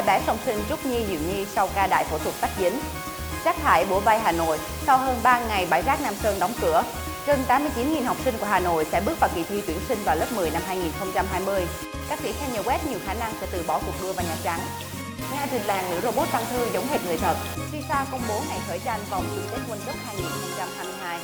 [0.00, 2.80] hai bé song sinh Trúc Nhi Diệu Nhi sau ca đại phẫu thuật tách dính.
[3.44, 6.52] Rác thải bủa bay Hà Nội sau hơn 3 ngày bãi rác Nam Sơn đóng
[6.60, 6.84] cửa.
[7.26, 10.16] Gần 89.000 học sinh của Hà Nội sẽ bước vào kỳ thi tuyển sinh vào
[10.16, 11.66] lớp 10 năm 2020.
[12.08, 14.60] các sĩ Kanye West nhiều khả năng sẽ từ bỏ cuộc đua vào Nhà Trắng.
[15.32, 17.36] Nga trình làng nữ robot tăng thư giống hệt người thật.
[17.72, 21.18] FIFA công bố ngày khởi tranh vòng chung kết World Cup 2022.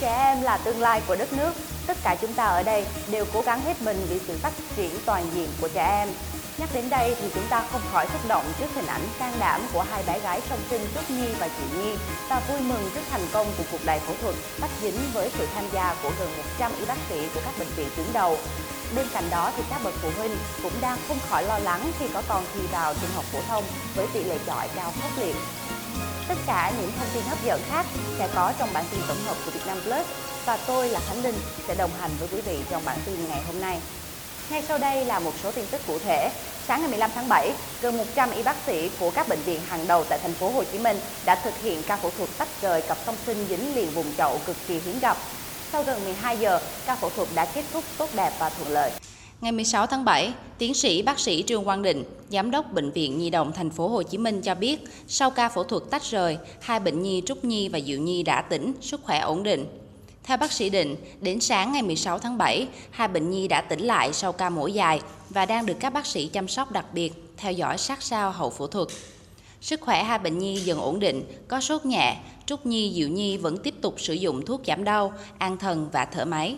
[0.00, 1.52] Trẻ em là tương lai của đất nước.
[1.86, 4.90] Tất cả chúng ta ở đây đều cố gắng hết mình vì sự phát triển
[5.06, 6.08] toàn diện của trẻ em.
[6.60, 9.60] Nhắc đến đây thì chúng ta không khỏi xúc động trước hình ảnh can đảm
[9.72, 11.92] của hai bé gái song sinh Trúc Nhi và Chị Nhi
[12.28, 15.46] và vui mừng trước thành công của cuộc đại phẫu thuật tách dính với sự
[15.54, 18.38] tham gia của gần 100 y bác sĩ của các bệnh viện tuyến đầu.
[18.96, 22.06] Bên cạnh đó thì các bậc phụ huynh cũng đang không khỏi lo lắng khi
[22.14, 23.64] có con thi vào trung học phổ thông
[23.94, 25.36] với tỷ lệ chọi cao khốc liệt.
[26.28, 27.86] Tất cả những thông tin hấp dẫn khác
[28.18, 30.06] sẽ có trong bản tin tổng hợp của Việt Nam Plus
[30.44, 31.38] và tôi là Khánh Linh
[31.68, 33.80] sẽ đồng hành với quý vị trong bản tin ngày hôm nay.
[34.50, 36.30] Ngay sau đây là một số tin tức cụ thể.
[36.68, 39.86] Sáng ngày 15 tháng 7, gần 100 y bác sĩ của các bệnh viện hàng
[39.86, 42.82] đầu tại thành phố Hồ Chí Minh đã thực hiện ca phẫu thuật tách rời
[42.82, 45.16] cặp song sinh dính liền vùng chậu cực kỳ hiếm gặp.
[45.72, 48.90] Sau gần 12 giờ, ca phẫu thuật đã kết thúc tốt đẹp và thuận lợi.
[49.40, 53.18] Ngày 16 tháng 7, tiến sĩ bác sĩ Trương Quang Định, giám đốc bệnh viện
[53.18, 56.38] Nhi đồng thành phố Hồ Chí Minh cho biết, sau ca phẫu thuật tách rời,
[56.60, 59.79] hai bệnh nhi Trúc Nhi và Diệu Nhi đã tỉnh, sức khỏe ổn định.
[60.30, 63.80] Theo bác sĩ Định, đến sáng ngày 16 tháng 7, hai bệnh nhi đã tỉnh
[63.80, 65.00] lại sau ca mổ dài
[65.30, 68.50] và đang được các bác sĩ chăm sóc đặc biệt, theo dõi sát sao hậu
[68.50, 68.88] phẫu thuật.
[69.60, 73.36] Sức khỏe hai bệnh nhi dần ổn định, có sốt nhẹ, Trúc Nhi, Diệu Nhi
[73.36, 76.56] vẫn tiếp tục sử dụng thuốc giảm đau, an thần và thở máy.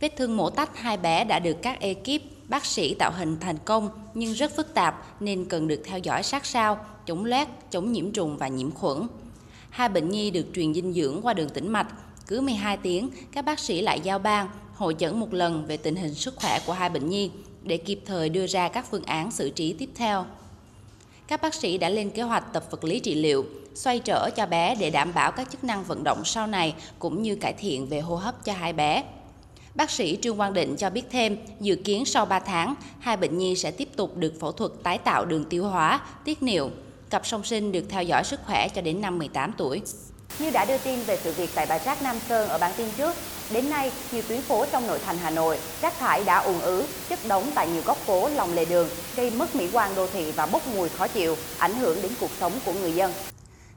[0.00, 3.58] Vết thương mổ tách hai bé đã được các ekip bác sĩ tạo hình thành
[3.64, 7.92] công nhưng rất phức tạp nên cần được theo dõi sát sao, chống loét, chống
[7.92, 9.06] nhiễm trùng và nhiễm khuẩn.
[9.70, 11.86] Hai bệnh nhi được truyền dinh dưỡng qua đường tĩnh mạch.
[12.26, 15.96] Cứ 12 tiếng, các bác sĩ lại giao ban, hội chẩn một lần về tình
[15.96, 17.30] hình sức khỏe của hai bệnh nhi
[17.62, 20.24] để kịp thời đưa ra các phương án xử trí tiếp theo.
[21.28, 24.46] Các bác sĩ đã lên kế hoạch tập vật lý trị liệu, xoay trở cho
[24.46, 27.86] bé để đảm bảo các chức năng vận động sau này cũng như cải thiện
[27.86, 29.04] về hô hấp cho hai bé.
[29.74, 33.38] Bác sĩ Trương Quang Định cho biết thêm, dự kiến sau 3 tháng, hai bệnh
[33.38, 36.70] nhi sẽ tiếp tục được phẫu thuật tái tạo đường tiêu hóa, tiết niệu.
[37.10, 39.82] Cặp song sinh được theo dõi sức khỏe cho đến năm 18 tuổi.
[40.38, 42.88] Như đã đưa tin về sự việc tại bãi rác Nam Sơn ở bản tin
[42.96, 43.16] trước,
[43.50, 46.84] đến nay nhiều tuyến phố trong nội thành Hà Nội rác thải đã ùn ứ,
[47.08, 50.32] chất đống tại nhiều góc phố lòng lề đường, gây mất mỹ quan đô thị
[50.32, 53.12] và bốc mùi khó chịu, ảnh hưởng đến cuộc sống của người dân.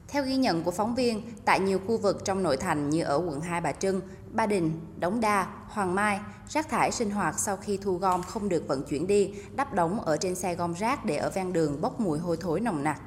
[0.08, 3.16] Theo ghi nhận của phóng viên, tại nhiều khu vực trong nội thành như ở
[3.16, 4.00] quận Hai Bà Trưng,
[4.32, 6.18] Ba Đình, Đống Đa, Hoàng Mai,
[6.48, 10.00] rác thải sinh hoạt sau khi thu gom không được vận chuyển đi, đắp đống
[10.00, 13.00] ở trên xe gom rác để ở ven đường bốc mùi hôi thối nồng nặc.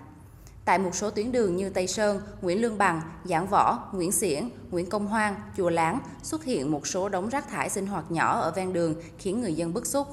[0.66, 4.50] Tại một số tuyến đường như Tây Sơn, Nguyễn Lương Bằng, Giảng Võ, Nguyễn Xiển,
[4.72, 8.40] Nguyễn Công Hoang, Chùa Láng xuất hiện một số đống rác thải sinh hoạt nhỏ
[8.40, 10.08] ở ven đường khiến người dân bức xúc.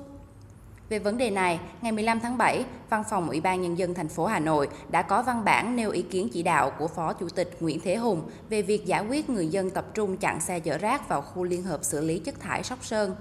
[0.88, 4.08] Về vấn đề này, ngày 15 tháng 7, Văn phòng Ủy ban Nhân dân thành
[4.08, 7.28] phố Hà Nội đã có văn bản nêu ý kiến chỉ đạo của Phó Chủ
[7.28, 10.78] tịch Nguyễn Thế Hùng về việc giải quyết người dân tập trung chặn xe chở
[10.78, 13.14] rác vào khu liên hợp xử lý chất thải Sóc Sơn.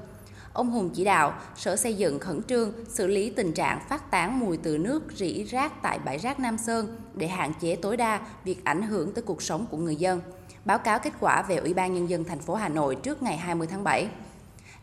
[0.55, 4.39] Ông Hùng chỉ đạo Sở Xây dựng khẩn trương xử lý tình trạng phát tán
[4.39, 8.19] mùi từ nước rỉ rác tại bãi rác Nam Sơn để hạn chế tối đa
[8.43, 10.21] việc ảnh hưởng tới cuộc sống của người dân.
[10.65, 13.37] Báo cáo kết quả về Ủy ban Nhân dân thành phố Hà Nội trước ngày
[13.37, 14.07] 20 tháng 7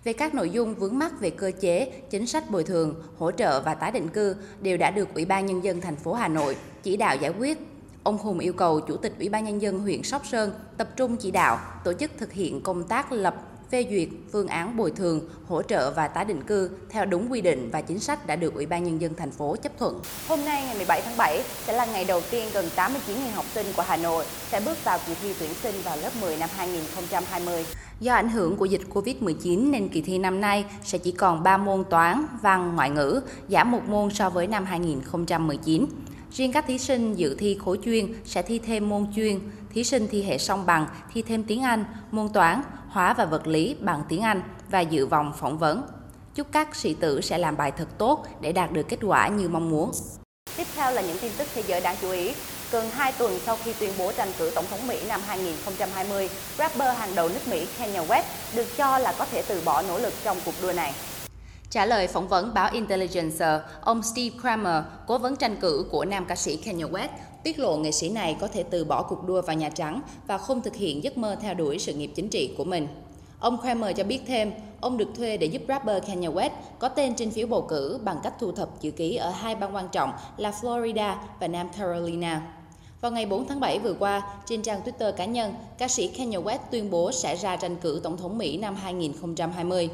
[0.04, 3.60] về các nội dung vướng mắc về cơ chế, chính sách bồi thường, hỗ trợ
[3.60, 6.56] và tái định cư đều đã được Ủy ban nhân dân thành phố Hà Nội
[6.82, 7.58] chỉ đạo giải quyết.
[8.02, 11.16] Ông Hùng yêu cầu Chủ tịch Ủy ban nhân dân huyện Sóc Sơn tập trung
[11.16, 15.20] chỉ đạo tổ chức thực hiện công tác lập phê duyệt phương án bồi thường,
[15.48, 18.54] hỗ trợ và tái định cư theo đúng quy định và chính sách đã được
[18.54, 20.00] Ủy ban nhân dân thành phố chấp thuận.
[20.28, 22.88] Hôm nay ngày 17 tháng 7 sẽ là ngày đầu tiên gần 89.000
[23.34, 26.36] học sinh của Hà Nội sẽ bước vào kỳ thi tuyển sinh vào lớp 10
[26.36, 27.64] năm 2020.
[28.00, 31.56] Do ảnh hưởng của dịch Covid-19 nên kỳ thi năm nay sẽ chỉ còn 3
[31.56, 35.86] môn toán, văn, ngoại ngữ, giảm một môn so với năm 2019.
[36.32, 39.38] Riêng các thí sinh dự thi khối chuyên sẽ thi thêm môn chuyên,
[39.74, 43.46] thí sinh thi hệ song bằng thi thêm tiếng Anh, môn toán, hóa và vật
[43.46, 45.82] lý bằng tiếng Anh và dự vòng phỏng vấn.
[46.34, 49.48] Chúc các sĩ tử sẽ làm bài thật tốt để đạt được kết quả như
[49.48, 49.92] mong muốn.
[50.56, 52.32] Tiếp theo là những tin tức thế giới đáng chú ý.
[52.72, 56.96] Gần 2 tuần sau khi tuyên bố tranh cử Tổng thống Mỹ năm 2020, rapper
[56.98, 58.22] hàng đầu nước Mỹ Kanye West
[58.54, 60.94] được cho là có thể từ bỏ nỗ lực trong cuộc đua này.
[61.70, 66.24] Trả lời phỏng vấn báo Intelligencer, ông Steve Kramer, cố vấn tranh cử của nam
[66.24, 67.08] ca sĩ Kanye West,
[67.42, 70.38] tiết lộ nghệ sĩ này có thể từ bỏ cuộc đua vào Nhà Trắng và
[70.38, 72.88] không thực hiện giấc mơ theo đuổi sự nghiệp chính trị của mình.
[73.38, 77.14] Ông Kramer cho biết thêm, ông được thuê để giúp rapper Kanye West có tên
[77.14, 80.12] trên phiếu bầu cử bằng cách thu thập chữ ký ở hai bang quan trọng
[80.36, 82.42] là Florida và Nam Carolina.
[83.00, 86.38] Vào ngày 4 tháng 7 vừa qua, trên trang Twitter cá nhân, ca sĩ Kanye
[86.38, 89.90] West tuyên bố sẽ ra tranh cử Tổng thống Mỹ năm 2020.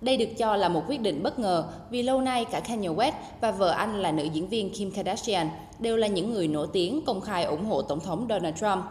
[0.00, 3.12] Đây được cho là một quyết định bất ngờ vì lâu nay cả Kanye West
[3.40, 5.48] và vợ anh là nữ diễn viên Kim Kardashian
[5.82, 8.84] đều là những người nổi tiếng công khai ủng hộ Tổng thống Donald Trump.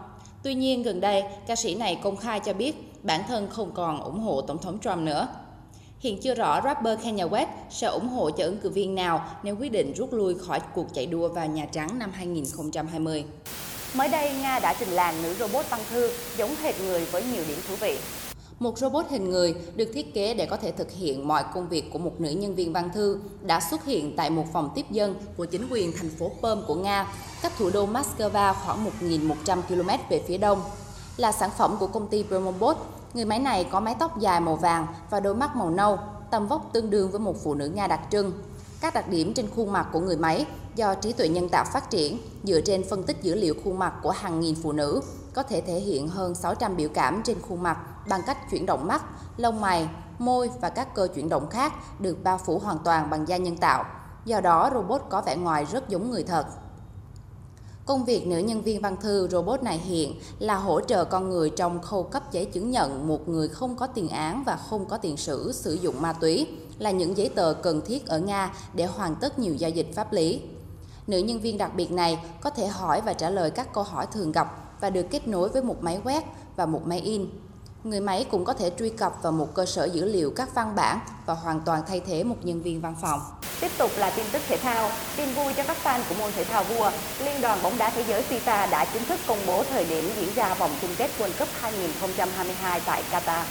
[0.43, 4.03] Tuy nhiên, gần đây, ca sĩ này công khai cho biết bản thân không còn
[4.03, 5.27] ủng hộ Tổng thống Trump nữa.
[5.99, 9.55] Hiện chưa rõ rapper Kanye West sẽ ủng hộ cho ứng cử viên nào nếu
[9.55, 13.25] quyết định rút lui khỏi cuộc chạy đua vào Nhà Trắng năm 2020.
[13.95, 17.43] Mới đây, Nga đã trình làng nữ robot văn thư giống hệt người với nhiều
[17.47, 17.97] điểm thú vị.
[18.61, 21.93] Một robot hình người được thiết kế để có thể thực hiện mọi công việc
[21.93, 25.15] của một nữ nhân viên văn thư đã xuất hiện tại một phòng tiếp dân
[25.37, 29.89] của chính quyền thành phố Perm của Nga, cách thủ đô Moscow khoảng 1.100 km
[30.09, 30.61] về phía đông.
[31.17, 32.77] Là sản phẩm của công ty Promobot,
[33.13, 35.99] người máy này có mái tóc dài màu vàng và đôi mắt màu nâu,
[36.31, 38.31] tầm vóc tương đương với một phụ nữ Nga đặc trưng.
[38.81, 41.89] Các đặc điểm trên khuôn mặt của người máy do trí tuệ nhân tạo phát
[41.89, 45.01] triển dựa trên phân tích dữ liệu khuôn mặt của hàng nghìn phụ nữ
[45.33, 47.77] có thể thể hiện hơn 600 biểu cảm trên khuôn mặt
[48.09, 49.03] bằng cách chuyển động mắt,
[49.37, 49.89] lông mày,
[50.19, 53.57] môi và các cơ chuyển động khác được bao phủ hoàn toàn bằng da nhân
[53.57, 53.85] tạo.
[54.25, 56.45] Do đó, robot có vẻ ngoài rất giống người thật.
[57.85, 61.49] Công việc nữ nhân viên văn thư robot này hiện là hỗ trợ con người
[61.49, 64.97] trong khâu cấp giấy chứng nhận một người không có tiền án và không có
[64.97, 66.47] tiền sử sử dụng ma túy
[66.79, 70.13] là những giấy tờ cần thiết ở Nga để hoàn tất nhiều giao dịch pháp
[70.13, 70.41] lý.
[71.07, 74.07] Nữ nhân viên đặc biệt này có thể hỏi và trả lời các câu hỏi
[74.11, 76.23] thường gặp và được kết nối với một máy quét
[76.55, 77.29] và một máy in.
[77.83, 80.75] Người máy cũng có thể truy cập vào một cơ sở dữ liệu các văn
[80.75, 83.19] bản và hoàn toàn thay thế một nhân viên văn phòng.
[83.61, 84.89] Tiếp tục là tin tức thể thao.
[85.17, 86.91] Tin vui cho các fan của môn thể thao vua,
[87.25, 90.33] Liên đoàn bóng đá thế giới FIFA đã chính thức công bố thời điểm diễn
[90.35, 93.43] ra vòng chung kết World Cup 2022 tại Qatar.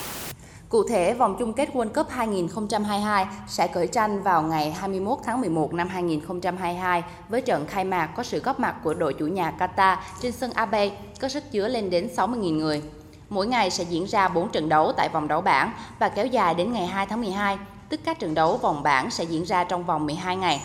[0.71, 5.41] Cụ thể, vòng chung kết World Cup 2022 sẽ khởi tranh vào ngày 21 tháng
[5.41, 9.53] 11 năm 2022 với trận khai mạc có sự góp mặt của đội chủ nhà
[9.59, 10.91] Qatar trên sân Abe
[11.21, 12.83] có sức chứa lên đến 60.000 người.
[13.29, 16.55] Mỗi ngày sẽ diễn ra 4 trận đấu tại vòng đấu bảng và kéo dài
[16.55, 17.59] đến ngày 2 tháng 12,
[17.89, 20.63] tức các trận đấu vòng bảng sẽ diễn ra trong vòng 12 ngày.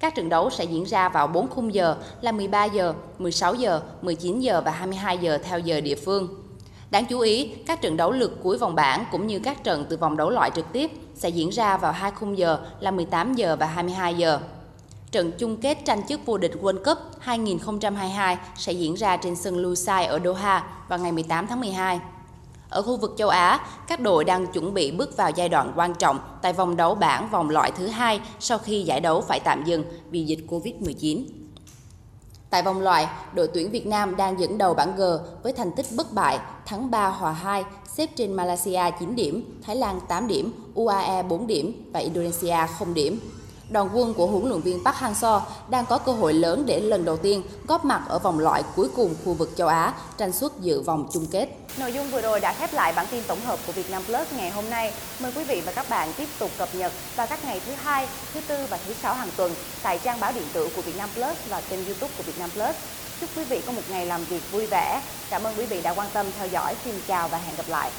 [0.00, 3.80] Các trận đấu sẽ diễn ra vào 4 khung giờ là 13 giờ, 16 giờ,
[4.02, 6.43] 19 giờ và 22 giờ theo giờ địa phương.
[6.90, 9.96] Đáng chú ý, các trận đấu lượt cuối vòng bảng cũng như các trận từ
[9.96, 13.56] vòng đấu loại trực tiếp sẽ diễn ra vào hai khung giờ là 18 giờ
[13.60, 14.40] và 22 giờ.
[15.10, 19.58] Trận chung kết tranh chức vô địch World Cup 2022 sẽ diễn ra trên sân
[19.58, 22.00] Lusail ở Doha vào ngày 18 tháng 12.
[22.68, 25.94] Ở khu vực châu Á, các đội đang chuẩn bị bước vào giai đoạn quan
[25.94, 29.64] trọng tại vòng đấu bảng vòng loại thứ hai sau khi giải đấu phải tạm
[29.64, 31.24] dừng vì dịch Covid-19.
[32.54, 35.02] Tại vòng loại, đội tuyển Việt Nam đang dẫn đầu bảng G
[35.42, 37.64] với thành tích bất bại, thắng 3 hòa 2,
[37.96, 42.94] xếp trên Malaysia 9 điểm, Thái Lan 8 điểm, UAE 4 điểm và Indonesia 0
[42.94, 43.20] điểm
[43.68, 47.04] đoàn quân của huấn luyện viên Park Hang-seo đang có cơ hội lớn để lần
[47.04, 50.52] đầu tiên góp mặt ở vòng loại cuối cùng khu vực châu Á, tranh suất
[50.60, 51.48] dự vòng chung kết.
[51.78, 54.26] Nội dung vừa rồi đã khép lại bản tin tổng hợp của Việt Nam Plus
[54.36, 54.92] ngày hôm nay.
[55.20, 58.08] Mời quý vị và các bạn tiếp tục cập nhật vào các ngày thứ hai,
[58.34, 61.08] thứ tư và thứ sáu hàng tuần tại trang báo điện tử của Việt Nam
[61.14, 62.76] Plus và kênh YouTube của Việt Nam Plus.
[63.20, 65.02] Chúc quý vị có một ngày làm việc vui vẻ.
[65.30, 66.74] Cảm ơn quý vị đã quan tâm theo dõi.
[66.84, 67.90] Xin chào và hẹn gặp lại.